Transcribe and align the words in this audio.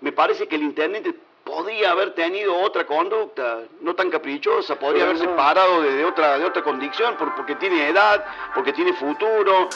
Me 0.00 0.12
parece 0.12 0.46
que 0.48 0.56
el 0.56 0.62
intendente 0.62 1.14
podría 1.44 1.92
haber 1.92 2.14
tenido 2.14 2.56
otra 2.60 2.86
conducta, 2.86 3.60
no 3.80 3.94
tan 3.94 4.10
caprichosa, 4.10 4.74
podría 4.78 5.04
haberse 5.04 5.26
parado 5.28 5.82
de, 5.82 5.92
de 5.92 6.04
otra, 6.04 6.38
de 6.38 6.44
otra 6.44 6.62
condición, 6.62 7.16
por- 7.16 7.34
porque 7.34 7.54
tiene 7.56 7.88
edad, 7.88 8.24
porque 8.54 8.72
tiene 8.72 8.92
futuro. 8.94 9.68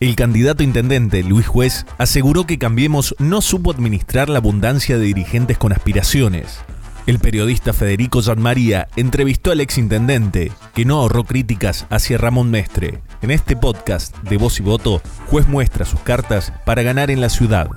El 0.00 0.16
candidato 0.16 0.62
intendente 0.62 1.22
Luis 1.22 1.46
Juez 1.46 1.86
aseguró 1.96 2.44
que 2.46 2.58
Cambiemos 2.58 3.14
no 3.18 3.40
supo 3.40 3.70
administrar 3.70 4.28
la 4.28 4.38
abundancia 4.38 4.98
de 4.98 5.04
dirigentes 5.04 5.56
con 5.56 5.72
aspiraciones. 5.72 6.60
El 7.06 7.18
periodista 7.18 7.74
Federico 7.74 8.20
María 8.38 8.88
entrevistó 8.96 9.50
al 9.50 9.60
exintendente, 9.60 10.52
que 10.74 10.86
no 10.86 11.00
ahorró 11.00 11.24
críticas 11.24 11.86
hacia 11.90 12.16
Ramón 12.16 12.50
Mestre. 12.50 13.00
En 13.20 13.30
este 13.30 13.56
podcast 13.56 14.16
de 14.22 14.38
Voz 14.38 14.58
y 14.58 14.62
Voto, 14.62 15.02
Juez 15.26 15.46
muestra 15.46 15.84
sus 15.84 16.00
cartas 16.00 16.50
para 16.64 16.82
ganar 16.82 17.10
en 17.10 17.20
la 17.20 17.28
ciudad. 17.28 17.68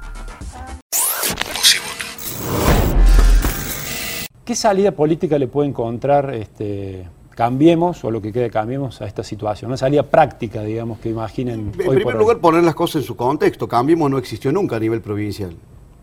¿Qué 4.45 4.55
salida 4.55 4.93
política 4.93 5.37
le 5.37 5.49
puede 5.49 5.67
encontrar 5.67 6.33
este, 6.33 7.09
Cambiemos 7.31 8.05
o 8.05 8.11
lo 8.11 8.21
que 8.21 8.31
quede 8.31 8.43
de 8.43 8.49
Cambiemos 8.49 9.01
a 9.01 9.07
esta 9.07 9.25
situación? 9.25 9.71
Una 9.71 9.77
salida 9.77 10.03
práctica, 10.03 10.61
digamos, 10.61 10.99
que 10.99 11.09
imaginen. 11.09 11.73
En 11.73 11.79
hoy 11.81 11.85
por 11.85 11.95
primer 11.95 12.15
hoy. 12.15 12.21
lugar, 12.21 12.37
poner 12.37 12.63
las 12.63 12.75
cosas 12.75 13.01
en 13.01 13.03
su 13.03 13.17
contexto. 13.17 13.67
Cambiemos 13.67 14.09
no 14.09 14.17
existió 14.17 14.53
nunca 14.53 14.77
a 14.77 14.79
nivel 14.79 15.01
provincial. 15.01 15.53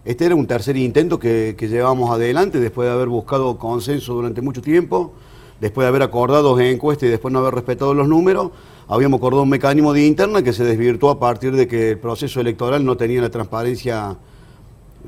Este 0.05 0.27
era 0.27 0.35
un 0.35 0.47
tercer 0.47 0.77
intento 0.77 1.19
que, 1.19 1.55
que 1.57 1.69
llevamos 1.69 2.11
adelante 2.11 2.61
después 2.61 2.87
de 2.87 2.93
haber 2.93 3.09
buscado 3.09 3.57
consenso 3.59 4.12
durante 4.12 4.43
mucho 4.43 4.61
tiempo, 4.61 5.15
después 5.61 5.85
de 5.85 5.89
haber 5.89 6.03
acordado 6.03 6.59
en 6.61 6.67
encuestas 6.75 7.07
y 7.07 7.11
después 7.11 7.33
no 7.33 7.39
haber 7.39 7.55
respetado 7.55 7.95
los 7.95 8.07
números. 8.07 8.51
Habíamos 8.87 9.17
acordado 9.19 9.45
un 9.45 9.48
mecanismo 9.48 9.95
de 9.95 10.05
interna 10.07 10.43
que 10.43 10.53
se 10.53 10.62
desvirtuó 10.62 11.09
a 11.09 11.19
partir 11.19 11.57
de 11.57 11.67
que 11.67 11.93
el 11.93 11.98
proceso 11.98 12.39
electoral 12.39 12.84
no 12.84 12.98
tenía 12.98 13.23
la 13.23 13.31
transparencia 13.31 14.15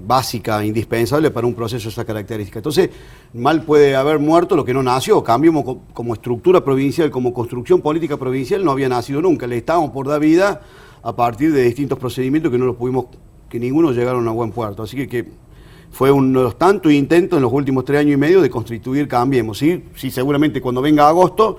básica, 0.06 0.64
indispensable 0.64 1.30
para 1.30 1.46
un 1.46 1.54
proceso 1.54 1.84
de 1.84 1.92
esa 1.92 2.04
característica. 2.06 2.58
Entonces, 2.58 2.88
mal 3.34 3.62
puede 3.64 3.96
haber 3.96 4.18
muerto 4.18 4.56
lo 4.56 4.64
que 4.64 4.72
no 4.72 4.82
nació. 4.82 5.22
Cambiemos 5.22 5.64
co- 5.64 5.80
como 5.92 6.14
estructura 6.14 6.64
provincial, 6.64 7.10
como 7.10 7.34
construcción 7.34 7.82
política 7.82 8.16
provincial, 8.16 8.64
no 8.64 8.70
había 8.70 8.88
nacido 8.88 9.20
nunca. 9.20 9.46
Le 9.46 9.58
estábamos 9.58 9.90
por 9.90 10.08
dar 10.08 10.20
vida 10.20 10.62
a 11.02 11.14
partir 11.14 11.52
de 11.52 11.62
distintos 11.62 11.98
procedimientos 11.98 12.50
que 12.50 12.58
no 12.58 12.64
los 12.66 12.76
pudimos, 12.76 13.06
que 13.48 13.58
ninguno 13.58 13.92
llegaron 13.92 14.26
a 14.28 14.30
buen 14.30 14.50
puerto. 14.50 14.82
Así 14.82 15.06
que, 15.06 15.46
fue 15.90 16.10
uno 16.10 16.40
de 16.40 16.44
los 16.44 16.58
tantos 16.58 16.92
intentos 16.92 17.38
en 17.38 17.42
los 17.42 17.52
últimos 17.52 17.84
tres 17.84 18.00
años 18.00 18.14
y 18.14 18.16
medio 18.18 18.42
de 18.42 18.50
constituir 18.50 19.08
Cambiemos. 19.08 19.56
Sí, 19.58 19.84
sí 19.94 20.10
seguramente 20.10 20.60
cuando 20.60 20.82
venga 20.82 21.08
agosto, 21.08 21.58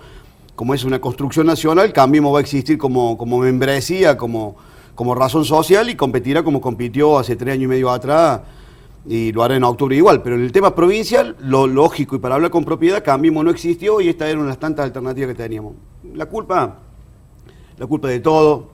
como 0.55 0.73
es 0.75 0.83
una 0.83 1.01
construcción 1.01 1.47
nacional, 1.47 1.91
Cambiemos 1.91 2.33
va 2.33 2.37
a 2.39 2.41
existir 2.41 2.77
como, 2.77 3.17
como 3.17 3.39
membresía, 3.39 4.15
como, 4.15 4.55
como 4.93 5.15
razón 5.15 5.43
social 5.43 5.89
y 5.89 5.95
competirá 5.95 6.43
como 6.43 6.61
compitió 6.61 7.17
hace 7.17 7.35
tres 7.35 7.53
años 7.53 7.63
y 7.63 7.67
medio 7.67 7.89
atrás 7.89 8.41
y 9.07 9.31
lo 9.31 9.41
hará 9.41 9.55
en 9.55 9.63
octubre 9.63 9.95
igual. 9.95 10.21
Pero 10.21 10.35
en 10.35 10.43
el 10.43 10.51
tema 10.51 10.75
provincial, 10.75 11.35
lo 11.39 11.65
lógico 11.65 12.15
y 12.15 12.19
para 12.19 12.35
hablar 12.35 12.51
con 12.51 12.63
propiedad, 12.63 13.03
Cambiemos 13.03 13.43
no 13.43 13.49
existió 13.49 14.01
y 14.01 14.09
esta 14.09 14.29
era 14.29 14.37
una 14.37 14.49
las 14.49 14.59
tantas 14.59 14.85
alternativas 14.85 15.29
que 15.29 15.35
teníamos. 15.35 15.73
La 16.13 16.27
culpa, 16.27 16.79
la 17.77 17.87
culpa 17.87 18.07
de 18.07 18.19
todo, 18.19 18.69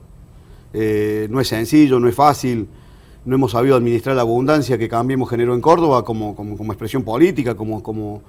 eh, 0.72 1.28
no 1.30 1.40
es 1.40 1.48
sencillo, 1.48 2.00
no 2.00 2.08
es 2.08 2.14
fácil, 2.14 2.68
no 3.24 3.34
hemos 3.36 3.52
sabido 3.52 3.76
administrar 3.76 4.16
la 4.16 4.22
abundancia 4.22 4.76
que 4.78 4.88
Cambiemos 4.88 5.28
generó 5.30 5.54
en 5.54 5.60
Córdoba 5.60 6.04
como, 6.04 6.34
como, 6.36 6.56
expresión 6.72 7.02
política, 7.02 7.54
como, 7.54 7.82
como, 7.82 8.22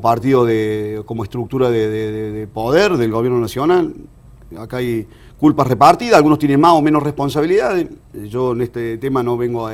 partido, 0.00 0.44
de, 0.44 1.02
como 1.06 1.24
estructura 1.24 1.70
de, 1.70 1.88
de- 1.88 2.12
de- 2.12 2.32
de 2.32 2.46
poder 2.46 2.96
del 2.96 3.10
gobierno 3.10 3.40
nacional. 3.40 3.94
Acá 4.56 4.78
hay 4.78 5.06
culpas 5.38 5.66
repartidas, 5.66 6.16
algunos 6.16 6.38
tienen 6.38 6.60
más 6.60 6.72
o 6.72 6.82
menos 6.82 7.02
responsabilidades. 7.02 7.88
Yo 8.28 8.52
en 8.52 8.62
este 8.62 8.96
tema 8.98 9.22
no 9.22 9.36
vengo 9.36 9.66
a, 9.66 9.72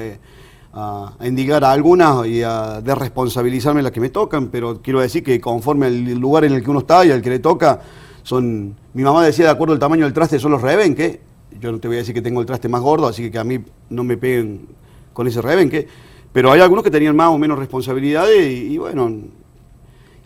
a, 0.72 1.12
a 1.18 1.26
indigar 1.28 1.62
a 1.64 1.70
algunas 1.72 2.26
y 2.26 2.42
a 2.42 2.80
desresponsabilizarme 2.80 3.82
las 3.82 3.92
que 3.92 4.00
me 4.00 4.08
tocan, 4.10 4.48
pero 4.48 4.80
quiero 4.82 5.00
decir 5.00 5.22
que 5.22 5.40
conforme 5.40 5.86
al 5.86 6.14
lugar 6.14 6.44
en 6.44 6.54
el 6.54 6.62
que 6.64 6.70
uno 6.70 6.80
está 6.80 7.04
y 7.04 7.10
al 7.12 7.22
que 7.22 7.30
le 7.30 7.38
toca, 7.38 7.80
son. 8.22 8.74
Mi 8.94 9.02
mamá 9.02 9.24
decía, 9.24 9.44
de 9.44 9.50
acuerdo 9.52 9.74
al 9.74 9.78
tamaño 9.80 10.04
del 10.04 10.12
traste, 10.12 10.38
son 10.38 10.52
los 10.52 10.62
rebenques. 10.62 11.18
Yo 11.60 11.72
no 11.72 11.78
te 11.78 11.88
voy 11.88 11.96
a 11.96 12.00
decir 12.00 12.14
que 12.14 12.22
tengo 12.22 12.40
el 12.40 12.46
traste 12.46 12.68
más 12.68 12.80
gordo, 12.82 13.06
así 13.06 13.30
que 13.30 13.38
a 13.38 13.44
mí 13.44 13.58
no 13.90 14.04
me 14.04 14.16
peguen 14.16 14.66
con 15.12 15.26
ese 15.26 15.40
rebenque. 15.40 15.86
Pero 16.32 16.50
hay 16.50 16.60
algunos 16.60 16.82
que 16.82 16.90
tenían 16.90 17.14
más 17.14 17.28
o 17.30 17.38
menos 17.38 17.58
responsabilidades 17.58 18.44
y, 18.52 18.74
y 18.74 18.78
bueno, 18.78 19.10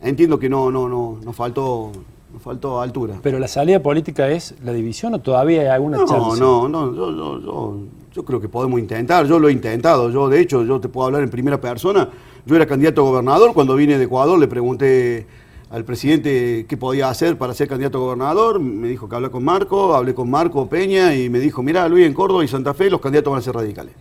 entiendo 0.03 0.39
que 0.39 0.49
no, 0.49 0.71
no, 0.71 0.89
no, 0.89 1.19
nos 1.23 1.37
faltó, 1.37 1.93
nos 2.33 2.43
faltó 2.43 2.81
altura. 2.81 3.19
Pero 3.23 3.39
la 3.39 3.49
salida 3.49 3.83
política 3.83 4.29
es 4.31 4.55
la 4.65 4.73
división 4.73 5.15
o 5.15 5.21
todavía 5.21 5.61
hay 5.63 5.67
alguna 5.69 5.99
No, 5.99 6.07
chance. 6.07 6.41
no, 6.41 6.69
no, 6.69 6.95
yo, 6.95 7.11
yo, 7.11 7.41
yo, 7.41 7.77
yo 8.15 8.25
creo 8.25 8.41
que 8.41 8.49
podemos 8.49 8.81
intentar, 8.81 9.27
yo 9.27 9.39
lo 9.39 9.49
he 9.49 9.53
intentado, 9.53 10.11
yo 10.11 10.29
de 10.29 10.41
hecho, 10.41 10.65
yo 10.65 10.81
te 10.81 10.89
puedo 10.89 11.07
hablar 11.07 11.23
en 11.23 11.31
primera 11.31 11.61
persona, 11.61 12.09
yo 12.47 12.57
era 12.57 12.65
candidato 12.67 13.03
a 13.03 13.11
gobernador, 13.11 13.53
cuando 13.53 13.75
vine 13.77 13.99
de 13.99 14.05
Ecuador 14.05 14.39
le 14.39 14.49
pregunté 14.49 15.27
al 15.71 15.85
presidente 15.85 16.65
qué 16.67 16.77
podía 16.77 17.11
hacer 17.11 17.37
para 17.37 17.53
ser 17.53 17.69
candidato 17.69 17.99
a 17.99 18.01
gobernador, 18.01 18.59
me 18.59 18.89
dijo 18.89 19.09
que 19.09 19.17
hablé 19.17 19.31
con 19.31 19.45
Marco, 19.45 19.95
hablé 19.95 20.15
con 20.15 20.31
Marco 20.31 20.69
Peña 20.69 21.15
y 21.15 21.29
me 21.29 21.41
dijo, 21.41 21.63
mira 21.63 21.89
Luis, 21.89 22.07
en 22.07 22.15
Córdoba 22.15 22.45
y 22.45 22.49
Santa 22.49 22.73
Fe 22.73 22.89
los 22.89 23.01
candidatos 23.01 23.31
van 23.31 23.41
a 23.41 23.43
ser 23.43 23.55
radicales. 23.55 23.95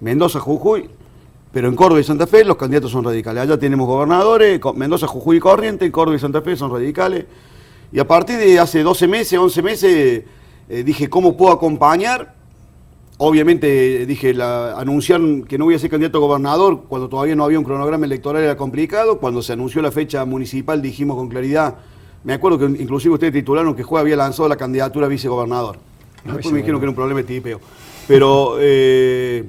Mendoza, 0.00 0.40
Jujuy, 0.40 0.90
pero 1.52 1.68
en 1.68 1.76
Córdoba 1.76 2.00
y 2.00 2.04
Santa 2.04 2.26
Fe 2.26 2.44
los 2.44 2.56
candidatos 2.56 2.90
son 2.90 3.04
radicales. 3.04 3.44
Allá 3.44 3.56
tenemos 3.56 3.86
gobernadores, 3.86 4.60
Mendoza, 4.74 5.06
Jujuy 5.06 5.36
y 5.36 5.40
Corrientes, 5.40 5.86
en 5.86 5.92
Córdoba 5.92 6.16
y 6.16 6.20
Santa 6.20 6.42
Fe 6.42 6.56
son 6.56 6.72
radicales. 6.72 7.26
Y 7.92 8.00
a 8.00 8.08
partir 8.08 8.38
de 8.38 8.58
hace 8.58 8.82
12 8.82 9.06
meses, 9.06 9.38
11 9.38 9.62
meses, 9.62 10.24
eh, 10.68 10.82
dije, 10.82 11.08
¿cómo 11.08 11.36
puedo 11.36 11.52
acompañar? 11.52 12.34
Obviamente 13.16 14.06
dije, 14.06 14.34
la, 14.34 14.72
anunciar 14.78 15.20
que 15.46 15.56
no 15.56 15.66
voy 15.66 15.74
a 15.74 15.78
ser 15.78 15.88
candidato 15.88 16.18
a 16.18 16.20
gobernador 16.20 16.82
cuando 16.88 17.08
todavía 17.08 17.36
no 17.36 17.44
había 17.44 17.58
un 17.58 17.64
cronograma 17.64 18.06
electoral 18.06 18.42
era 18.42 18.56
complicado. 18.56 19.18
Cuando 19.18 19.40
se 19.40 19.52
anunció 19.52 19.80
la 19.82 19.92
fecha 19.92 20.24
municipal 20.24 20.82
dijimos 20.82 21.16
con 21.16 21.28
claridad, 21.28 21.76
me 22.24 22.32
acuerdo 22.32 22.58
que 22.58 22.64
inclusive 22.82 23.14
ustedes 23.14 23.32
titularon 23.32 23.74
que 23.76 23.84
Juez 23.84 24.00
había 24.00 24.16
lanzado 24.16 24.48
la 24.48 24.56
candidatura 24.56 25.06
a 25.06 25.08
vicegobernador. 25.08 25.78
Después 26.24 26.52
me 26.52 26.58
dijeron 26.58 26.80
que 26.80 26.84
era 26.86 26.90
un 26.90 26.96
problema 26.96 27.20
de 27.20 27.24
tipeo. 27.24 27.60
Pero, 28.08 28.56
eh, 28.58 29.44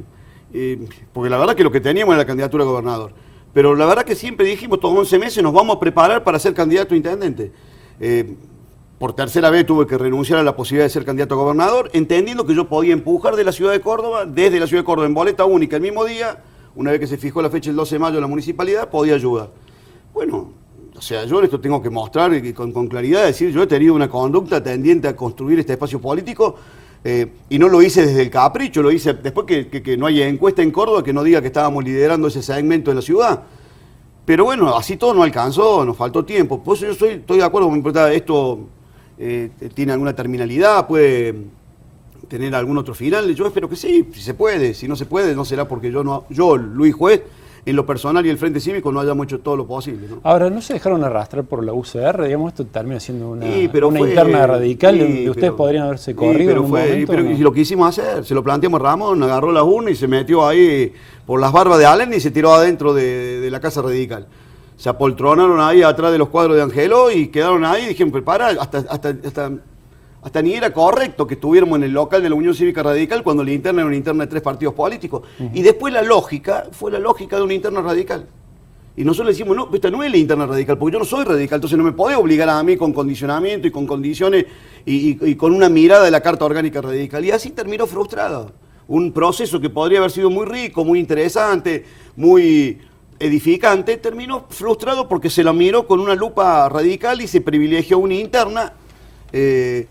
eh, 0.53 0.87
porque 1.11 1.29
la 1.29 1.37
verdad 1.37 1.55
que 1.55 1.63
lo 1.63 1.71
que 1.71 1.81
teníamos 1.81 2.13
era 2.13 2.23
la 2.23 2.27
candidatura 2.27 2.63
a 2.63 2.67
gobernador. 2.67 3.13
Pero 3.53 3.73
la 3.73 3.85
verdad 3.85 4.03
que 4.03 4.15
siempre 4.15 4.45
dijimos, 4.45 4.79
todos 4.79 4.95
11 4.97 5.17
meses 5.17 5.41
nos 5.41 5.53
vamos 5.53 5.77
a 5.77 5.79
preparar 5.79 6.23
para 6.23 6.37
ser 6.37 6.53
candidato 6.53 6.93
a 6.93 6.97
intendente. 6.97 7.51
Eh, 7.99 8.35
por 8.99 9.13
tercera 9.13 9.49
vez 9.49 9.65
tuve 9.65 9.85
que 9.85 9.97
renunciar 9.97 10.39
a 10.39 10.43
la 10.43 10.55
posibilidad 10.55 10.85
de 10.85 10.89
ser 10.89 11.05
candidato 11.05 11.35
a 11.35 11.37
gobernador, 11.37 11.89
entendiendo 11.93 12.45
que 12.45 12.55
yo 12.55 12.67
podía 12.67 12.93
empujar 12.93 13.35
de 13.35 13.43
la 13.43 13.51
ciudad 13.51 13.71
de 13.71 13.81
Córdoba, 13.81 14.25
desde 14.25 14.59
la 14.59 14.67
ciudad 14.67 14.83
de 14.83 14.85
Córdoba 14.85 15.07
en 15.07 15.13
boleta 15.13 15.45
única 15.45 15.75
el 15.75 15.81
mismo 15.81 16.05
día, 16.05 16.41
una 16.75 16.91
vez 16.91 16.99
que 16.99 17.07
se 17.07 17.17
fijó 17.17 17.41
la 17.41 17.49
fecha 17.49 17.69
el 17.69 17.75
12 17.75 17.95
de 17.95 17.99
mayo 17.99 18.15
en 18.15 18.21
la 18.21 18.27
municipalidad, 18.27 18.89
podía 18.89 19.15
ayudar. 19.15 19.49
Bueno, 20.13 20.51
o 20.97 21.01
sea, 21.01 21.25
yo 21.25 21.41
esto 21.41 21.59
tengo 21.59 21.81
que 21.81 21.89
mostrar 21.89 22.31
con, 22.53 22.71
con 22.71 22.87
claridad, 22.87 23.25
decir, 23.25 23.51
yo 23.51 23.63
he 23.63 23.67
tenido 23.67 23.93
una 23.93 24.09
conducta 24.09 24.63
tendiente 24.63 25.07
a 25.07 25.15
construir 25.15 25.59
este 25.59 25.73
espacio 25.73 25.99
político 25.99 26.55
eh, 27.07 27.27
y 27.49 27.59
no 27.59 27.69
lo 27.69 27.83
hice 27.83 28.03
desde 28.03 28.23
el 28.23 28.31
capricho, 28.31 28.81
lo 28.81 28.91
hice 28.91 29.13
después 29.13 29.45
que, 29.45 29.95
no 29.95 30.07
haya 30.07 30.27
encuesta 30.27 30.63
en 30.63 30.71
Córdoba 30.71 31.03
que 31.03 31.13
no 31.13 31.21
diga 31.21 31.39
que 31.39 31.47
estábamos 31.47 31.83
liderando 31.83 32.29
ese 32.29 32.41
segmento 32.41 32.89
en 32.89 32.97
la 32.97 33.03
ciudad. 33.03 33.43
Pero 34.25 34.45
bueno, 34.45 34.75
así 34.75 34.97
todo 34.97 35.13
no 35.13 35.21
alcanzó, 35.21 35.85
nos 35.85 35.95
faltó 35.95 36.25
tiempo. 36.25 36.63
Por 36.63 36.75
eso 36.75 36.87
yo 36.87 36.95
soy, 36.95 37.09
estoy 37.09 37.37
de 37.37 37.43
acuerdo, 37.43 37.71
importa, 37.75 38.11
esto 38.11 38.59
eh, 39.17 39.49
tiene 39.73 39.93
alguna 39.93 40.13
terminalidad, 40.13 40.87
puede 40.87 41.35
tener 42.27 42.53
algún 42.55 42.77
otro 42.77 42.93
final. 42.93 43.33
Yo 43.35 43.47
espero 43.47 43.69
que 43.69 43.75
sí, 43.75 44.07
si 44.13 44.21
se 44.21 44.33
puede. 44.33 44.73
Si 44.73 44.87
no 44.87 44.95
se 44.95 45.05
puede, 45.05 45.35
no 45.35 45.45
será 45.45 45.67
porque 45.67 45.91
yo, 45.91 46.03
no, 46.03 46.25
yo 46.29 46.57
Luis 46.57 46.93
Juez, 46.95 47.21
en 47.67 47.75
lo 47.75 47.83
personal 47.85 48.23
y 48.25 48.29
el 48.29 48.37
Frente 48.37 48.59
Cívico, 48.59 48.91
no 48.91 48.99
hayamos 48.99 49.25
hecho 49.25 49.39
todo 49.39 49.55
lo 49.57 49.65
posible. 49.65 50.07
¿no? 50.07 50.19
Ahora, 50.23 50.49
¿no 50.51 50.61
se 50.61 50.73
dejaron 50.73 51.03
arrastrar 51.03 51.45
por 51.45 51.63
la 51.63 51.73
UCR? 51.73 52.23
Digamos, 52.25 52.49
esto 52.51 52.65
termina 52.65 52.99
siendo 52.99 53.29
una, 53.31 53.45
Sí, 53.45 53.69
pero 53.71 53.87
una 53.87 53.99
fue- 53.99 54.09
interna 54.09 54.45
radical 54.45 54.93
sí, 54.95 54.99
de 54.99 55.29
ustedes 55.31 55.33
pero- 55.45 55.55
podrían 55.55 55.83
haberse 55.85 56.11
sí, 56.11 56.15
corrido 56.15 56.47
pero 56.49 56.59
en 56.59 56.65
un 56.65 56.69
fue- 56.69 56.87
momento. 56.89 57.11
pero 57.11 57.23
lo 57.39 57.53
quisimos 57.53 57.87
hacer, 57.97 58.23
se 58.23 58.35
lo 58.35 58.43
planteamos 58.43 58.79
a 58.81 58.83
Ramón, 58.83 59.21
agarró 59.23 59.51
las 59.51 59.63
urnas 59.63 59.93
y 59.93 59.95
se 59.95 60.07
metió 60.07 60.47
ahí 60.47 60.93
por 61.25 61.39
las 61.41 61.51
barbas 61.51 61.79
de 61.79 61.87
Allen 61.87 62.13
y 62.13 62.19
se 62.19 62.29
tiró 62.29 62.53
adentro 62.53 62.93
de, 62.93 63.39
de 63.41 63.49
la 63.49 63.59
casa 63.59 63.81
radical. 63.81 64.27
Se 64.77 64.89
apoltronaron 64.89 65.59
ahí 65.61 65.81
atrás 65.83 66.11
de 66.11 66.17
los 66.17 66.29
cuadros 66.29 66.57
de 66.57 66.61
Angelo 66.63 67.09
y 67.11 67.27
quedaron 67.27 67.63
ahí 67.63 67.83
y 67.83 67.87
dijeron, 67.87 68.11
pero 68.11 68.25
para, 68.25 68.47
hasta, 68.47 68.79
hasta, 68.89 69.09
hasta, 69.25 69.51
hasta 70.21 70.41
ni 70.41 70.53
era 70.53 70.73
correcto 70.73 71.25
que 71.25 71.35
estuviéramos 71.35 71.77
en 71.77 71.83
el 71.85 71.91
local 71.93 72.21
de 72.21 72.29
la 72.29 72.35
Unión 72.35 72.53
Cívica 72.53 72.83
Radical 72.83 73.23
cuando 73.23 73.43
la 73.43 73.51
interna 73.51 73.81
era 73.81 73.87
una 73.87 73.95
interna 73.95 74.25
de 74.25 74.29
tres 74.29 74.41
partidos 74.41 74.73
políticos. 74.73 75.21
Y 75.53 75.61
después 75.61 75.93
la 75.93 76.01
lógica 76.01 76.67
fue 76.71 76.91
la 76.91 76.99
lógica 76.99 77.37
de 77.37 77.43
una 77.43 77.53
interna 77.53 77.81
radical. 77.81 78.25
Y 78.97 79.03
nosotros 79.03 79.27
le 79.27 79.31
decimos, 79.33 79.55
no, 79.57 79.69
esta 79.73 79.91
no 79.91 80.03
es 80.03 80.11
la 80.11 80.17
interna 80.17 80.45
radical, 80.45 80.77
porque 80.77 80.93
yo 80.93 80.99
no 80.99 81.05
soy 81.05 81.25
radical, 81.25 81.57
entonces 81.57 81.77
no 81.77 81.83
me 81.83 81.91
podés 81.91 82.17
obligar 82.17 82.47
a 82.49 82.63
mí 82.63 82.77
con 82.77 82.93
condicionamiento 82.93 83.67
y 83.67 83.71
con 83.71 83.85
condiciones 83.85 84.45
y, 84.85 85.09
y- 85.11 85.17
y 85.21 85.35
con 85.35 85.53
una 85.53 85.67
mirada 85.67 86.03
de 86.05 86.11
la 86.11 86.21
Carta 86.21 86.45
Orgánica 86.45 86.81
Radical. 86.81 87.23
Y 87.25 87.31
así 87.31 87.49
terminó 87.51 87.87
frustrado. 87.87 88.51
Un 88.87 89.11
proceso 89.11 89.59
que 89.59 89.69
podría 89.69 89.99
haber 89.99 90.11
sido 90.11 90.29
muy 90.29 90.45
rico, 90.45 90.85
muy 90.85 90.99
interesante, 90.99 91.83
muy 92.15 92.77
edificante, 93.19 93.97
terminó 93.97 94.45
frustrado 94.49 95.07
porque 95.07 95.29
se 95.29 95.43
lo 95.43 95.53
miró 95.53 95.87
con 95.87 95.99
una 95.99 96.15
lupa 96.15 96.67
radical 96.69 97.21
y 97.21 97.27
se 97.27 97.41
privilegió 97.41 97.97
una 97.97 98.15
interna 98.15 98.73
eh, 99.31 99.87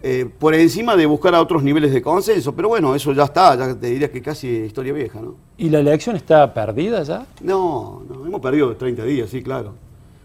eh, 0.00 0.30
por 0.38 0.54
encima 0.54 0.94
de 0.94 1.06
buscar 1.06 1.34
a 1.34 1.40
otros 1.40 1.62
niveles 1.62 1.92
de 1.92 2.00
consenso. 2.00 2.54
Pero 2.54 2.68
bueno, 2.68 2.94
eso 2.94 3.12
ya 3.12 3.24
está, 3.24 3.56
ya 3.56 3.74
te 3.74 3.88
diría 3.88 4.10
que 4.10 4.22
casi 4.22 4.48
historia 4.48 4.92
vieja, 4.92 5.20
¿no? 5.20 5.34
¿Y 5.56 5.68
la 5.70 5.80
elección 5.80 6.16
está 6.16 6.52
perdida 6.54 7.02
ya? 7.02 7.26
No, 7.40 8.04
no, 8.08 8.26
hemos 8.26 8.40
perdido 8.40 8.76
30 8.76 9.04
días, 9.04 9.30
sí, 9.30 9.42
claro. 9.42 9.74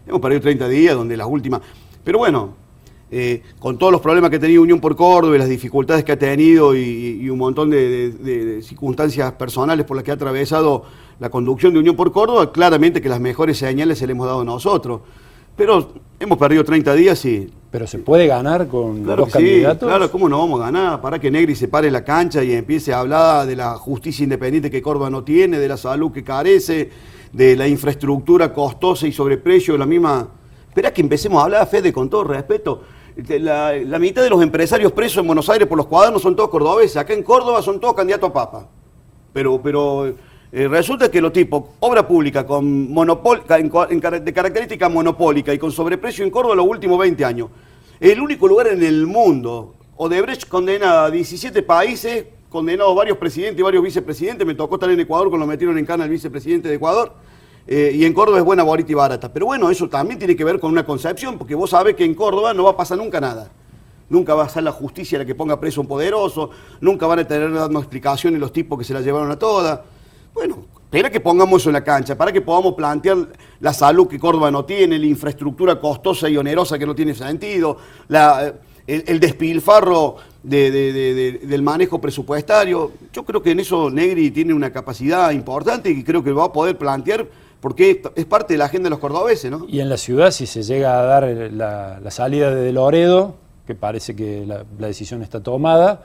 Hemos 0.06 0.20
perdido 0.20 0.42
30 0.42 0.68
días 0.68 0.94
donde 0.94 1.16
las 1.16 1.26
últimas... 1.26 1.60
Pero 2.04 2.18
bueno, 2.18 2.54
eh, 3.16 3.42
con 3.60 3.78
todos 3.78 3.92
los 3.92 4.00
problemas 4.00 4.28
que 4.30 4.36
ha 4.36 4.40
tenido 4.40 4.60
Unión 4.62 4.80
por 4.80 4.96
Córdoba 4.96 5.36
y 5.36 5.38
las 5.38 5.48
dificultades 5.48 6.02
que 6.02 6.10
ha 6.10 6.18
tenido 6.18 6.74
y, 6.74 7.20
y 7.22 7.30
un 7.30 7.38
montón 7.38 7.70
de, 7.70 8.10
de- 8.10 8.44
de 8.44 8.62
circunstancias 8.62 9.32
personales 9.34 9.86
por 9.86 9.96
las 9.96 10.02
que 10.04 10.10
ha 10.10 10.14
atravesado 10.14 10.84
la 11.20 11.30
conducción 11.30 11.72
de 11.72 11.78
Unión 11.78 11.94
por 11.94 12.10
Córdoba, 12.10 12.50
claramente 12.50 13.00
que 13.00 13.08
las 13.08 13.20
mejores 13.20 13.56
señales 13.58 13.98
se 13.98 14.06
le 14.06 14.12
hemos 14.12 14.26
dado 14.26 14.44
nosotros. 14.44 15.00
Pero 15.56 15.92
hemos 16.18 16.36
perdido 16.36 16.64
30 16.64 16.92
días 16.94 17.24
y 17.24 17.48
¿Pero 17.70 17.86
se 17.86 17.98
puede 18.00 18.26
ganar 18.26 18.66
con 18.66 19.04
Claro 19.04 19.22
dos 19.24 19.32
que 19.32 19.38
sí, 19.38 19.44
candidatos? 19.46 19.88
claro, 19.88 20.10
¿cómo 20.10 20.28
no 20.28 20.38
vamos 20.38 20.60
a 20.60 20.64
ganar? 20.64 21.00
Para 21.00 21.20
que 21.20 21.30
Negri 21.30 21.54
se 21.54 21.68
pare 21.68 21.86
en 21.86 21.92
la 21.92 22.02
cancha 22.04 22.42
y 22.42 22.52
empiece 22.52 22.92
a 22.92 22.98
hablar 23.00 23.46
de 23.46 23.54
la 23.54 23.76
justicia 23.76 24.24
independiente 24.24 24.68
que 24.70 24.82
Córdoba 24.82 25.10
no 25.10 25.22
tiene, 25.22 25.58
de 25.60 25.68
la 25.68 25.76
salud 25.76 26.10
que 26.10 26.24
carece, 26.24 26.90
de 27.32 27.54
la 27.56 27.68
infraestructura 27.68 28.52
costosa 28.52 29.06
y 29.06 29.12
sobreprecio 29.12 29.74
de 29.74 29.78
la 29.78 29.86
misma... 29.86 30.28
Espera 30.68 30.92
que 30.92 31.00
empecemos 31.02 31.40
a 31.40 31.44
hablar, 31.44 31.68
Fede, 31.68 31.92
con 31.92 32.10
todo 32.10 32.24
respeto. 32.24 32.82
De 33.16 33.38
La, 33.38 33.98
mitad 34.00 34.22
de 34.22 34.30
los 34.30 34.42
empresarios 34.42 34.90
presos 34.90 35.18
en 35.18 35.26
Buenos 35.26 35.48
Aires 35.48 35.68
por 35.68 35.78
los 35.78 35.86
cuadernos 35.86 36.20
son 36.20 36.34
todos 36.34 36.50
cordobeses. 36.50 36.96
Acá 36.96 37.12
en 37.12 37.22
Córdoba 37.22 37.62
son 37.62 37.78
todos 37.78 37.94
candidatos 37.94 38.30
a 38.30 38.32
papa. 38.32 38.68
Pero, 39.32 39.60
pero 39.62 40.14
eh, 40.50 40.68
resulta 40.68 41.08
que 41.10 41.20
los 41.20 41.32
tipos, 41.32 41.62
obra 41.80 42.06
pública 42.06 42.44
con 42.44 42.92
de 42.92 44.32
característica 44.32 44.88
monopólica 44.88 45.54
y 45.54 45.58
con 45.58 45.70
sobreprecio 45.70 46.24
en 46.24 46.30
Córdoba 46.30 46.56
los 46.56 46.66
últimos 46.66 46.98
20 46.98 47.24
años. 47.24 47.50
El 48.00 48.20
único 48.20 48.48
lugar 48.48 48.66
en 48.66 48.82
el 48.82 49.06
mundo. 49.06 49.74
Odebrecht 49.96 50.48
condena 50.48 51.04
a 51.04 51.10
17 51.10 51.62
países, 51.62 52.26
condenado 52.48 52.92
varios 52.96 53.16
presidentes 53.16 53.60
y 53.60 53.62
varios 53.62 53.84
vicepresidentes. 53.84 54.44
Me 54.44 54.56
tocó 54.56 54.74
estar 54.74 54.90
en 54.90 54.98
Ecuador 54.98 55.28
cuando 55.28 55.46
lo 55.46 55.50
metieron 55.50 55.78
en 55.78 55.86
cana 55.86 56.02
el 56.04 56.10
vicepresidente 56.10 56.68
de 56.68 56.74
Ecuador. 56.74 57.12
Eh, 57.66 57.92
y 57.94 58.04
en 58.04 58.12
Córdoba 58.12 58.38
es 58.38 58.44
buena, 58.44 58.62
bonita 58.62 58.92
y 58.92 58.94
barata. 58.94 59.32
Pero 59.32 59.46
bueno, 59.46 59.70
eso 59.70 59.88
también 59.88 60.18
tiene 60.18 60.36
que 60.36 60.44
ver 60.44 60.60
con 60.60 60.70
una 60.70 60.84
concepción, 60.84 61.38
porque 61.38 61.54
vos 61.54 61.70
sabés 61.70 61.94
que 61.96 62.04
en 62.04 62.14
Córdoba 62.14 62.52
no 62.52 62.64
va 62.64 62.70
a 62.72 62.76
pasar 62.76 62.98
nunca 62.98 63.20
nada. 63.20 63.50
Nunca 64.10 64.34
va 64.34 64.44
a 64.44 64.48
ser 64.48 64.62
la 64.64 64.72
justicia 64.72 65.18
la 65.18 65.24
que 65.24 65.34
ponga 65.34 65.58
preso 65.58 65.80
a 65.80 65.82
un 65.82 65.88
poderoso, 65.88 66.50
nunca 66.80 67.06
van 67.06 67.20
a 67.20 67.24
tener 67.26 67.52
dando 67.52 67.78
explicaciones 67.78 68.38
los 68.38 68.52
tipos 68.52 68.78
que 68.78 68.84
se 68.84 68.92
la 68.92 69.00
llevaron 69.00 69.30
a 69.30 69.38
todas. 69.38 69.80
Bueno, 70.34 70.66
espera 70.84 71.08
que 71.10 71.20
pongamos 71.20 71.62
eso 71.62 71.70
en 71.70 71.74
la 71.74 71.82
cancha, 71.84 72.14
para 72.16 72.30
que 72.30 72.42
podamos 72.42 72.74
plantear 72.74 73.16
la 73.60 73.72
salud 73.72 74.06
que 74.06 74.18
Córdoba 74.18 74.50
no 74.50 74.64
tiene, 74.66 74.98
la 74.98 75.06
infraestructura 75.06 75.80
costosa 75.80 76.28
y 76.28 76.36
onerosa 76.36 76.78
que 76.78 76.84
no 76.84 76.94
tiene 76.94 77.14
sentido, 77.14 77.78
el, 78.86 79.18
despilfarro 79.20 80.16
de- 80.42 80.70
de- 80.70 80.92
de- 80.92 81.14
de- 81.14 81.32
del 81.46 81.62
manejo 81.62 81.98
presupuestario. 81.98 82.92
Yo 83.10 83.24
creo 83.24 83.42
que 83.42 83.52
en 83.52 83.60
eso 83.60 83.88
Negri 83.90 84.30
tiene 84.30 84.52
una 84.52 84.70
capacidad 84.70 85.30
importante 85.30 85.90
y 85.90 86.04
creo 86.04 86.22
que 86.22 86.32
va 86.32 86.44
a 86.44 86.52
poder 86.52 86.76
plantear 86.76 87.26
porque 87.64 88.02
es- 88.14 88.24
parte 88.26 88.52
de 88.52 88.58
la 88.58 88.66
agenda 88.66 88.88
de 88.88 88.90
los 88.90 88.98
cordobeses, 88.98 89.50
¿no? 89.50 89.64
Y 89.66 89.80
en 89.80 89.88
la 89.88 89.96
ciudad, 89.96 90.30
si 90.32 90.46
se 90.46 90.62
llega 90.62 91.00
a 91.00 91.02
dar 91.02 91.24
la, 91.50 91.98
la 91.98 92.10
salida 92.10 92.54
de 92.54 92.70
Loredo, 92.74 93.36
que 93.66 93.74
parece 93.74 94.14
que 94.14 94.44
la, 94.46 94.64
la 94.78 94.86
decisión 94.88 95.22
está 95.22 95.40
tomada, 95.42 96.02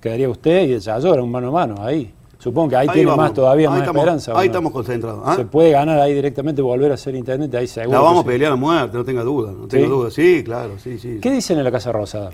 quedaría 0.00 0.28
usted 0.28 0.68
y 0.68 0.72
el 0.74 0.80
Yayora, 0.80 1.20
un 1.20 1.32
mano 1.32 1.48
a 1.48 1.50
mano, 1.50 1.74
ahí. 1.84 2.14
Supongo 2.38 2.68
que 2.70 2.76
ahí, 2.76 2.86
Ahí 2.88 2.94
tiene 2.94 3.10
vamos. 3.10 3.24
más 3.24 3.34
todavía, 3.34 3.66
Ahí 3.66 3.72
más 3.72 3.80
estamos- 3.80 4.00
esperanza. 4.02 4.34
¿o 4.34 4.38
ahí 4.38 4.46
estamos 4.46 4.72
concentrados, 4.72 5.20
¿ah? 5.26 5.34
Se 5.36 5.44
puede 5.46 5.72
ganar 5.72 5.98
ahí 6.00 6.14
directamente, 6.14 6.62
volver 6.62 6.92
a 6.92 6.96
ser 6.96 7.16
intendente, 7.16 7.56
ahí 7.56 7.66
seguro. 7.66 7.98
La 7.98 8.04
vamos 8.04 8.22
a 8.24 8.26
pelear 8.28 8.52
a 8.52 8.56
muerte, 8.56 8.96
no 8.96 9.04
tenga 9.04 9.22
duda, 9.24 9.50
no 9.50 9.66
tenga 9.66 9.84
¿Sí? 9.86 9.90
duda. 9.90 10.10
Sí, 10.12 10.42
claro, 10.44 10.74
sí, 10.78 10.96
sí. 10.98 11.18
¿Qué 11.20 11.30
dicen 11.32 11.58
en 11.58 11.64
la 11.64 11.72
Casa 11.72 11.90
Rosada? 11.90 12.30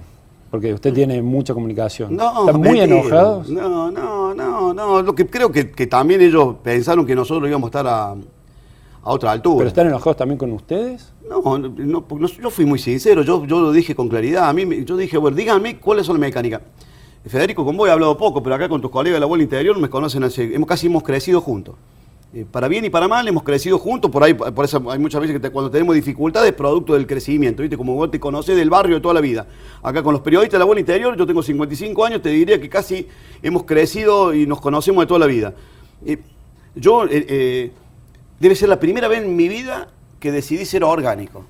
Porque 0.51 0.73
usted 0.75 0.93
tiene 0.93 1.21
mucha 1.23 1.55
comunicación. 1.55 2.15
No, 2.15 2.41
¿Están 2.47 2.61
muy 2.61 2.69
mentira. 2.79 2.85
enojados? 2.85 3.49
No, 3.49 3.91
no, 3.91 4.33
no, 4.35 4.73
no. 4.75 5.03
Lo 5.03 5.15
que 5.15 5.27
creo 5.27 5.51
que, 5.51 5.71
que 5.73 5.87
también 5.89 6.21
ellos 6.21 6.57
pensaron 6.63 7.05
que 7.07 7.17
nosotros 7.17 7.49
íbamos 7.49 7.67
a 7.67 7.71
estar 7.71 7.87
a, 7.89 8.15
a 9.07 9.11
otra 9.13 9.31
altura. 9.31 9.59
¿Pero 9.59 9.69
están 9.69 9.87
enojados 9.87 10.17
también 10.17 10.37
con 10.37 10.51
ustedes? 10.53 11.13
No, 11.29 11.41
no, 11.59 11.69
no, 11.77 12.03
porque 12.07 12.23
no- 12.23 12.29
yo 12.29 12.51
fui 12.51 12.65
muy 12.67 12.79
sincero, 12.81 13.23
yo, 13.23 13.45
yo 13.47 13.61
lo 13.61 13.71
dije 13.71 13.95
con 13.95 14.09
claridad. 14.09 14.49
A 14.49 14.53
mí, 14.53 14.85
yo 14.85 14.97
dije, 14.97 15.17
bueno, 15.17 15.37
díganme 15.37 15.79
cuáles 15.79 16.07
son 16.07 16.17
las 16.17 16.21
mecánicas. 16.21 16.61
Federico, 17.25 17.65
con 17.65 17.77
vos 17.77 17.89
he 17.89 17.93
hablado 17.93 18.17
poco, 18.19 18.43
pero 18.43 18.57
acá 18.57 18.69
con 18.69 18.81
tus 18.81 18.91
colegas 18.91 19.17
de 19.17 19.21
la 19.21 19.27
Vuelta 19.27 19.45
Interior 19.45 19.79
me 19.79 19.89
conocen 19.89 20.25
hace, 20.25 20.53
hemos, 20.55 20.69
casi 20.69 20.87
hemos 20.89 21.03
crecido 21.05 21.41
juntos. 21.41 21.77
Eh, 22.35 22.45
para 22.51 22.67
bien 22.69 22.85
y 22.85 22.91
para 22.91 23.07
mal 23.07 23.27
hemos 23.29 23.45
crecido 23.45 23.79
juntos, 23.79 24.11
por 24.11 24.23
ahí, 24.25 24.35
por 24.35 24.65
eso 24.65 24.83
hay 24.91 24.99
muchas 24.99 25.21
veces 25.21 25.35
que 25.37 25.41
te- 25.41 25.51
cuando 25.51 25.71
tenemos 25.71 25.95
dificultades, 25.95 26.53
producto 26.53 26.95
del 26.95 27.07
crecimiento, 27.07 27.63
¿viste? 27.63 27.77
Como 27.77 27.95
vos 27.95 28.11
te 28.11 28.19
conocés 28.21 28.57
del 28.57 28.69
barrio 28.71 28.97
de 28.97 29.01
toda 29.01 29.15
la 29.15 29.21
vida. 29.21 29.47
Acá 29.83 30.03
con 30.03 30.13
los 30.13 30.21
periodistas 30.23 30.55
de 30.55 30.59
la 30.59 30.65
Vuelta 30.65 30.81
Interior, 30.81 31.17
yo 31.17 31.27
tengo 31.27 31.43
55 31.43 32.05
años, 32.05 32.23
te 32.23 32.29
diría 32.31 32.61
que 32.61 32.69
casi 32.69 33.07
hemos 33.43 33.63
crecido 33.65 34.35
y 34.35 34.47
nos 34.47 34.61
conocemos 34.61 35.03
de 35.03 35.07
toda 35.07 35.21
la 35.21 35.27
vida. 35.27 35.55
Eh, 36.05 36.19
yo, 36.75 37.05
eh, 37.05 37.09
eh, 37.29 37.73
debe 38.41 38.55
ser 38.55 38.69
la 38.69 38.79
primera 38.81 39.09
vez 39.09 39.23
en 39.23 39.35
mi 39.37 39.49
vida 39.49 39.89
que 40.21 40.33
decidí 40.33 40.65
ser 40.65 40.85
orgánico. 40.85 41.45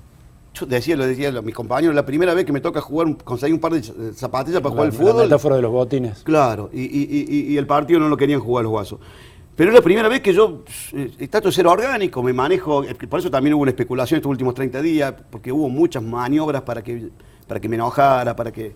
Yo 0.53 0.65
decía, 0.65 0.95
lo 0.95 1.05
decía 1.05 1.29
a 1.29 1.41
mis 1.41 1.53
compañeros, 1.53 1.95
la 1.95 2.05
primera 2.05 2.33
vez 2.33 2.43
que 2.45 2.51
me 2.51 2.61
toca 2.61 2.81
jugar, 2.81 3.15
conseguir 3.23 3.53
un 3.53 3.59
par 3.59 3.73
de 3.73 4.13
zapatillas 4.13 4.59
para 4.61 4.71
jugar 4.71 4.87
al 4.87 4.93
La- 4.93 4.97
La 4.99 5.05
fútbol. 5.11 5.23
metáfora 5.25 5.55
de 5.57 5.61
los 5.61 5.71
botines. 5.71 6.23
Claro, 6.23 6.69
y, 6.73 6.81
y- 6.81 7.25
y- 7.29 7.53
y 7.53 7.57
el 7.57 7.67
partido 7.67 7.99
no 7.99 8.09
lo 8.09 8.17
querían 8.17 8.39
jugar 8.39 8.63
los 8.63 8.71
guasos. 8.71 8.99
Pero 9.55 9.69
es 9.71 9.75
la 9.75 9.81
primera 9.81 10.07
vez 10.07 10.21
que 10.21 10.33
yo 10.33 10.63
eh, 10.93 11.27
trato 11.29 11.47
de 11.49 11.51
ser 11.51 11.67
orgánico, 11.67 12.21
me 12.23 12.33
manejo, 12.33 12.83
eh, 12.83 12.95
por 12.95 13.19
eso 13.19 13.29
también 13.29 13.53
hubo 13.55 13.61
una 13.63 13.71
especulación 13.71 14.17
estos 14.17 14.29
últimos 14.29 14.53
30 14.55 14.81
días, 14.81 15.13
porque 15.29 15.51
hubo 15.51 15.69
muchas 15.69 16.01
maniobras 16.03 16.61
para 16.63 16.83
que, 16.83 17.09
para 17.47 17.59
que 17.59 17.69
me 17.69 17.75
enojara, 17.75 18.35
para 18.35 18.51
que, 18.51 18.75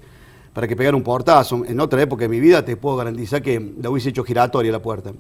para 0.53 0.67
que 0.67 0.75
pegara 0.75 0.95
un 0.97 1.03
portazo. 1.03 1.63
En 1.65 1.79
otra 1.79 2.01
época 2.01 2.23
de 2.23 2.29
mi 2.29 2.39
vida 2.39 2.63
te 2.65 2.77
puedo 2.77 2.95
garantizar 2.97 3.41
que 3.41 3.73
la 3.81 3.89
hubiese 3.89 4.09
hecho 4.09 4.23
giratoria 4.23 4.71
la 4.71 4.81
puerta. 4.81 5.11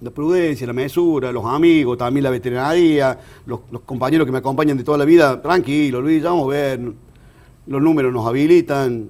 La 0.00 0.10
prudencia, 0.10 0.66
la 0.66 0.72
mesura, 0.72 1.32
los 1.32 1.44
amigos, 1.44 1.98
también 1.98 2.22
la 2.24 2.30
veterinaria, 2.30 3.18
los, 3.46 3.60
los 3.70 3.80
compañeros 3.82 4.24
que 4.26 4.32
me 4.32 4.38
acompañan 4.38 4.76
de 4.76 4.84
toda 4.84 4.96
la 4.98 5.04
vida, 5.04 5.42
tranquilo, 5.42 6.00
Luis, 6.00 6.22
ya 6.22 6.30
vamos 6.30 6.46
a 6.46 6.50
ver, 6.56 6.80
los 7.66 7.82
números 7.82 8.12
nos 8.12 8.24
habilitan, 8.26 9.08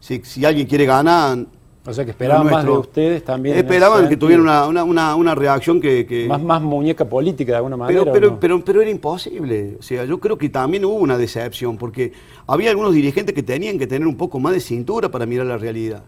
si, 0.00 0.20
si 0.24 0.44
alguien 0.44 0.66
quiere 0.66 0.84
ganar, 0.84 1.46
O 1.86 1.92
sea 1.94 2.04
que 2.04 2.10
esperaban 2.10 2.44
más 2.50 2.64
de 2.64 2.70
ustedes 2.70 3.24
también. 3.24 3.56
Esperaban 3.56 4.06
que 4.08 4.18
tuvieran 4.18 4.42
una, 4.42 4.66
una, 4.66 4.84
una, 4.84 5.14
una 5.16 5.34
reacción 5.34 5.80
que... 5.80 6.04
que- 6.04 6.28
Más, 6.28 6.42
más 6.42 6.60
muñeca 6.60 7.06
política 7.08 7.52
de 7.52 7.56
alguna 7.56 7.78
manera. 7.78 8.00
pero, 8.00 8.10
¿o 8.10 8.14
pero, 8.14 8.30
no? 8.32 8.38
pero, 8.40 8.62
pero 8.64 8.82
era 8.82 8.90
imposible. 8.90 9.76
O 9.80 9.82
sea, 9.82 10.04
yo 10.04 10.20
creo 10.20 10.36
que 10.36 10.50
también 10.50 10.84
hubo 10.84 10.96
una 10.96 11.16
decepción, 11.16 11.78
porque 11.78 12.12
había 12.46 12.68
algunos 12.70 12.92
dirigentes 12.92 13.34
que 13.34 13.42
tenían 13.42 13.78
que 13.78 13.86
tener 13.86 14.06
un 14.06 14.16
poco 14.16 14.38
más 14.38 14.52
de 14.52 14.60
cintura 14.60 15.10
para 15.10 15.24
mirar 15.24 15.46
la 15.46 15.56
realidad. 15.56 16.02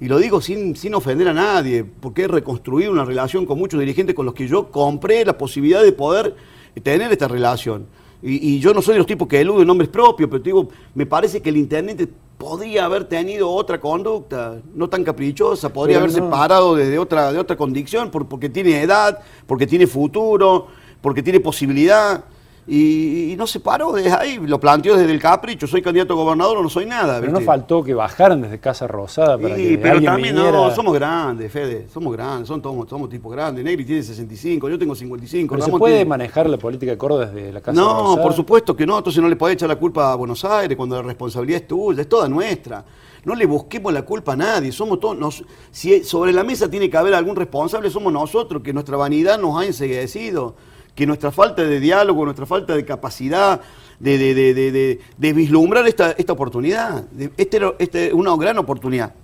Y 0.00 0.08
lo 0.08 0.18
digo 0.18 0.40
sin, 0.42 0.76
sin 0.76 0.94
ofender 0.94 1.28
a 1.28 1.32
nadie, 1.32 1.82
porque 1.84 2.22
he 2.24 2.28
reconstruido 2.28 2.92
una 2.92 3.04
relación 3.04 3.46
con 3.46 3.58
muchos 3.58 3.80
dirigentes 3.80 4.14
con 4.14 4.26
los 4.26 4.34
que 4.34 4.46
yo 4.46 4.70
compré 4.70 5.24
la 5.24 5.38
posibilidad 5.38 5.82
de 5.82 5.92
poder 5.92 6.34
tener 6.82 7.10
esta 7.10 7.28
relación. 7.28 7.86
Y, 8.22 8.56
y 8.56 8.60
yo 8.60 8.74
no 8.74 8.82
soy 8.82 8.92
de 8.94 8.98
los 8.98 9.06
tipos 9.06 9.26
que 9.26 9.40
eluden 9.40 9.66
nombres 9.66 9.88
propios, 9.88 10.28
pero 10.28 10.42
te 10.42 10.48
digo, 10.50 10.68
me 10.94 11.06
parece 11.06 11.40
que 11.40 11.48
el 11.48 11.56
intendente 11.56 12.06
podría 12.36 12.84
haber 12.84 13.04
tenido 13.04 13.50
otra 13.50 13.80
conducta, 13.80 14.60
no 14.74 14.88
tan 14.88 15.02
caprichosa, 15.02 15.72
podría 15.72 15.96
Pero 15.96 16.04
haberse 16.04 16.20
no. 16.20 16.28
parado 16.28 16.74
desde 16.74 16.98
otra, 16.98 17.32
de 17.32 17.38
otra 17.38 17.56
condición, 17.56 18.10
por- 18.10 18.26
porque 18.28 18.50
tiene 18.50 18.82
edad, 18.82 19.20
porque 19.46 19.66
tiene 19.66 19.86
futuro, 19.86 20.66
porque 21.00 21.22
tiene 21.22 21.40
posibilidad. 21.40 22.24
Y, 22.68 23.32
y 23.32 23.36
no 23.36 23.46
se 23.46 23.60
paró 23.60 23.92
desde 23.92 24.10
ahí, 24.12 24.38
lo 24.44 24.58
planteó 24.58 24.96
desde 24.96 25.12
el 25.12 25.20
capricho, 25.20 25.68
soy 25.68 25.80
candidato 25.82 26.14
a 26.14 26.16
gobernador 26.16 26.56
o 26.58 26.62
no 26.64 26.68
soy 26.68 26.84
nada. 26.84 27.20
Pero 27.20 27.30
no 27.30 27.40
faltó 27.40 27.82
que 27.84 27.94
bajaran 27.94 28.42
desde 28.42 28.58
Casa 28.58 28.88
Rosada 28.88 29.38
para 29.38 29.54
Sí, 29.54 29.62
que 29.68 29.78
pero 29.78 29.94
alguien 29.94 30.12
también 30.12 30.34
viniera. 30.34 30.56
no, 30.56 30.74
somos 30.74 30.92
grandes, 30.94 31.52
Fede, 31.52 31.86
somos 31.92 32.12
grandes, 32.12 32.48
son 32.48 32.60
todos, 32.60 32.88
somos 32.88 33.08
tipos 33.08 33.30
grandes. 33.32 33.64
Negri 33.64 33.84
tiene 33.84 34.02
65, 34.02 34.68
yo 34.68 34.76
tengo 34.78 34.96
55. 34.96 35.54
Pero 35.54 35.64
se 35.64 35.70
puede 35.70 35.94
tiene- 35.94 36.08
manejar 36.08 36.48
la 36.50 36.58
política 36.58 36.90
de 36.90 36.98
Córdoba 36.98 37.26
desde 37.26 37.52
la 37.52 37.60
Casa 37.60 37.80
No, 37.80 38.00
Rosada. 38.02 38.22
por 38.24 38.32
supuesto 38.32 38.74
que 38.74 38.84
no, 38.84 38.98
entonces 38.98 39.22
no 39.22 39.28
le 39.28 39.36
podés 39.36 39.54
echar 39.54 39.68
la 39.68 39.76
culpa 39.76 40.10
a 40.10 40.16
Buenos 40.16 40.44
Aires 40.44 40.76
cuando 40.76 40.96
la 40.96 41.02
responsabilidad 41.02 41.60
es 41.62 41.68
tuya, 41.68 42.00
es 42.02 42.08
toda 42.08 42.28
nuestra. 42.28 42.84
No 43.24 43.36
le 43.36 43.46
busquemos 43.46 43.92
la 43.92 44.02
culpa 44.02 44.32
a 44.32 44.36
nadie, 44.36 44.72
somos 44.72 44.98
todos, 44.98 45.16
nos- 45.16 45.44
si 45.70 46.02
sobre 46.02 46.32
la 46.32 46.42
mesa 46.42 46.68
tiene 46.68 46.90
que 46.90 46.96
haber 46.96 47.14
algún 47.14 47.36
responsable, 47.36 47.90
somos 47.90 48.12
nosotros, 48.12 48.60
que 48.60 48.72
nuestra 48.72 48.96
vanidad 48.96 49.38
nos 49.38 49.60
ha 49.60 49.64
enseguecido, 49.66 50.56
que 50.96 51.06
nuestra 51.06 51.30
falta 51.30 51.62
de 51.62 51.78
diálogo, 51.78 52.24
nuestra 52.24 52.46
falta 52.46 52.74
de 52.74 52.84
capacidad 52.84 53.60
de, 54.00 54.18
de- 54.18 54.34
de- 54.34 54.54
de- 54.54 54.72
de- 54.72 55.00
de 55.16 55.32
vislumbrar 55.34 55.86
esta, 55.86 56.12
esta 56.12 56.32
oportunidad. 56.32 57.04
Este 57.36 57.58
era 57.58 57.74
este 57.78 58.08
es 58.08 58.12
una 58.14 58.34
gran 58.36 58.56
oportunidad. 58.58 59.14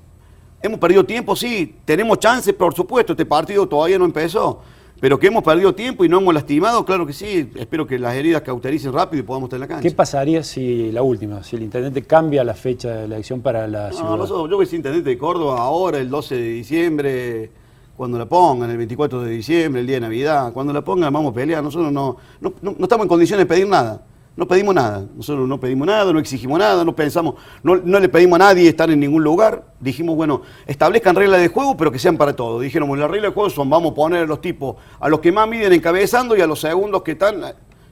Hemos 0.63 0.79
perdido 0.79 1.03
tiempo, 1.05 1.35
sí, 1.35 1.75
tenemos 1.85 2.19
chances, 2.21 2.55
por 2.55 2.75
supuesto, 2.75 3.15
este 3.15 3.25
partido 3.27 3.67
todavía 3.67 3.99
no 3.99 4.05
empezó, 4.05 4.61
pero 5.01 5.19
que 5.19 5.27
hemos 5.29 5.43
perdido 5.43 5.75
tiempo 5.75 6.05
y 6.05 6.09
no 6.11 6.19
hemos 6.19 6.33
lastimado, 6.35 6.85
claro 6.85 7.05
que 7.07 7.13
sí, 7.15 7.51
espero 7.57 7.87
que 7.87 7.99
las 7.99 8.15
heridas 8.15 8.43
cautericen 8.43 8.93
rápido 8.93 9.23
y 9.23 9.27
podamos 9.27 9.49
estar 9.49 9.57
en 9.57 9.61
la 9.63 9.67
cancha. 9.69 9.83
¿Qué 9.89 9.95
pasaría 9.95 10.45
si 10.45 10.93
la 10.93 11.03
última, 11.03 11.43
si 11.43 11.57
el 11.57 11.63
intendente 11.63 12.03
cambia 12.03 12.45
la 12.45 12.55
fecha 12.55 12.91
de 12.91 13.09
la 13.09 13.15
elección 13.17 13.41
para 13.41 13.67
la 13.67 13.89
No, 13.89 13.97
ciudad? 13.97 14.17
nosotros- 14.17 14.51
yo 14.51 14.57
voy 14.57 14.67
a 14.67 14.69
ser 14.69 14.77
intendente 14.77 15.09
de 15.11 15.19
Córdoba 15.19 15.59
ahora, 15.59 15.99
el 15.99 16.09
12 16.11 16.37
de 16.37 16.49
diciembre, 16.51 17.51
cuando 17.97 18.19
la 18.19 18.27
pongan, 18.27 18.71
el 18.71 18.77
24 18.79 19.23
de 19.23 19.31
diciembre, 19.31 19.81
el 19.81 19.87
día 19.87 19.97
de 19.97 20.01
Navidad, 20.01 20.53
cuando 20.53 20.73
la 20.73 20.83
pongan 20.83 21.13
vamos 21.13 21.33
a 21.33 21.35
pelear, 21.35 21.63
nosotros 21.63 21.93
no, 21.93 22.17
no, 22.41 22.53
no- 22.63 22.77
estamos 22.81 23.05
en 23.05 23.09
condiciones 23.09 23.47
de 23.47 23.55
pedir 23.55 23.69
nada. 23.69 24.03
No 24.35 24.49
pedimos 24.49 24.75
nada, 24.75 25.05
nosotros 25.15 25.47
no 25.47 25.61
pedimos 25.61 25.87
nada, 25.87 26.11
no 26.11 26.19
exigimos 26.19 26.59
nada, 26.59 26.87
no 26.87 26.97
pensamos, 26.97 27.35
no, 27.63 27.77
no 27.77 28.01
le 28.01 28.09
pedimos 28.09 28.37
a 28.37 28.45
nadie 28.45 28.67
estar 28.67 28.91
en 28.91 28.99
ningún 28.99 29.23
lugar. 29.23 29.63
Dijimos, 29.79 30.17
bueno, 30.17 30.41
establezcan 30.67 31.15
reglas 31.15 31.43
de 31.43 31.49
juego, 31.49 31.77
pero 31.77 31.93
que 31.93 31.99
sean 31.99 32.17
para 32.17 32.35
todos. 32.35 32.63
Dijeron, 32.63 32.89
las 32.99 33.11
reglas 33.11 33.31
de 33.33 33.35
juego 33.35 33.51
son, 33.51 33.69
vamos 33.69 33.93
a 33.93 33.95
poner 33.95 34.23
a 34.23 34.27
los 34.27 34.41
tipos, 34.41 34.77
a 34.99 35.11
los 35.11 35.21
que 35.21 35.31
más 35.31 35.47
miden 35.47 35.75
encabezando 35.75 36.35
y 36.35 36.41
a 36.41 36.47
los 36.47 36.61
segundos 36.61 37.03
que 37.03 37.11
están. 37.13 37.43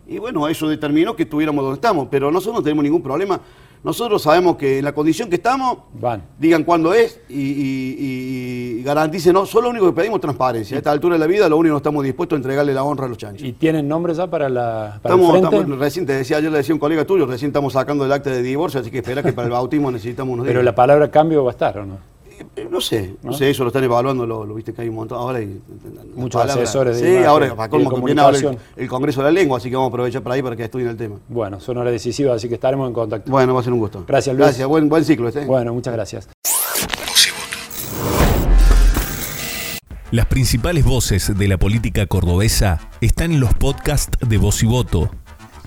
Y 0.09 0.19
bueno, 0.19 0.49
eso 0.49 0.67
determinó 0.67 1.15
que 1.15 1.25
estuviéramos 1.25 1.63
donde 1.63 1.75
estamos, 1.75 2.09
pero 2.11 2.31
nosotros 2.33 2.55
no 2.57 2.63
tenemos 2.63 2.85
ningún 2.85 3.03
problema. 3.03 3.39
Nosotros 3.83 4.21
sabemos 4.21 4.57
que 4.57 4.79
en 4.79 4.85
la 4.85 4.93
condición 4.93 5.31
que 5.31 5.37
estamos, 5.37 5.79
Van. 5.95 6.23
digan 6.39 6.65
cuándo 6.65 6.93
es 6.93 7.19
y, 7.31 7.35
y, 7.41 7.97
y 8.79 8.83
garanticen, 8.83 9.33
no, 9.33 9.47
solo 9.47 9.65
lo 9.65 9.71
único 9.71 9.87
que 9.87 9.93
pedimos 10.01 10.17
es 10.19 10.21
transparencia. 10.23 10.77
A 10.77 10.79
esta 10.79 10.91
altura 10.91 11.15
de 11.15 11.19
la 11.21 11.27
vida, 11.27 11.49
lo 11.49 11.57
único 11.57 11.77
que 11.77 11.79
estamos 11.79 12.05
dispuestos 12.05 12.37
a 12.37 12.39
entregarle 12.39 12.75
la 12.75 12.83
honra 12.85 13.07
a 13.07 13.09
los 13.09 13.17
chanchos. 13.17 13.47
¿Y 13.47 13.53
tienen 13.53 13.89
nombre 13.89 14.13
ya 14.13 14.27
para, 14.27 14.49
la, 14.51 14.99
para 15.03 15.15
el 15.15 15.21
Estamos, 15.23 15.31
frente? 15.41 15.57
estamos- 15.57 15.79
recién 15.79 16.05
te 16.07 16.13
decía, 16.13 16.37
ayer 16.37 16.51
le 16.53 16.59
decía 16.59 16.73
a 16.73 16.77
un 16.77 16.81
colega 16.81 17.05
tuyo, 17.07 17.25
recién 17.27 17.49
estamos 17.51 17.73
sacando 17.73 18.05
el 18.05 18.13
acta 18.13 18.29
de 18.31 18.43
divorcio, 18.43 18.81
así 18.81 18.91
que 18.91 18.99
espera 18.99 19.23
que 19.23 19.33
para 19.33 19.47
el 19.47 19.53
bautismo 19.53 19.91
necesitamos 19.91 20.35
unos 20.35 20.47
Pero 20.47 20.59
días. 20.61 20.65
la 20.67 20.75
palabra 20.75 21.11
cambio 21.11 21.43
va 21.45 21.51
a 21.51 21.53
estar, 21.53 21.79
¿o 21.79 21.87
no? 21.87 22.10
Eh, 22.57 22.67
No 22.71 22.81
sé, 22.81 23.15
no, 23.23 23.31
¿No? 23.31 23.37
sé, 23.37 23.51
eso 23.51 23.63
lo 23.65 23.69
están 23.69 23.85
evaluando, 23.85 24.27
lo, 24.27 24.45
lo 24.45 24.55
viste 24.55 24.73
que 24.73 24.83
hay 24.83 24.89
un 24.89 24.97
montón 24.97 25.19
ahora. 25.19 25.41
Y, 25.41 25.61
Muchos 26.15 26.43
asesores 26.43 26.97
de 26.97 27.03
Sí, 27.03 27.09
imagen 27.11 27.27
ahora 27.27 27.55
para 27.55 27.69
colmo 27.69 27.91
ahora 27.91 27.97
el, 27.97 28.03
comunicación. 28.03 28.59
el 28.77 28.89
Congreso 28.89 29.21
de 29.21 29.25
la 29.27 29.31
Lengua, 29.31 29.59
así 29.59 29.71
que 29.71 29.77
vamos 29.77 29.89
a 29.89 29.91
aprovechar 29.91 30.23
para 30.23 30.35
ahí 30.35 30.43
para 30.43 30.57
que 30.57 30.65
estudien 30.65 30.89
el 30.89 30.97
tema. 30.97 31.17
Bueno, 31.29 31.61
son 31.61 31.77
horas 31.79 31.93
decisivas, 31.93 32.37
así 32.37 32.49
que 32.49 32.55
estaremos 32.55 32.89
en 32.89 32.95
contacto. 32.95 33.31
Bueno, 33.31 33.55
va 33.55 33.61
a 33.61 33.63
ser 33.63 33.73
un 33.73 33.79
gusto. 33.79 34.05
Gracias, 34.07 34.35
Luis. 34.35 34.47
Gracias, 34.47 34.67
buen, 34.69 34.89
buen 34.89 35.05
ciclo 35.05 35.29
este. 35.29 35.45
Bueno, 35.45 35.73
muchas 35.73 35.95
gracias. 35.95 36.29
Las 40.11 40.27
principales 40.27 40.85
voces 40.85 41.39
de 41.39 41.47
la 41.47 41.57
política 41.57 42.07
cordobesa 42.07 42.81
están 43.01 43.31
en 43.31 43.39
los 43.41 43.55
podcasts 43.55 44.19
de 44.29 44.39
Voz 44.39 44.63
y 44.65 44.67
Voto. 44.67 45.09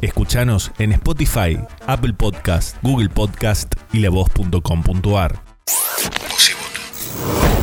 Escuchanos 0.01 0.71
en 0.79 0.91
Spotify, 0.91 1.57
Apple 1.87 2.13
Podcast, 2.13 2.75
Google 2.83 3.07
Podcast 3.07 3.73
y 3.93 3.99
lavoz.com.ar. 3.99 5.41
Thank 7.23 7.57
you. 7.57 7.62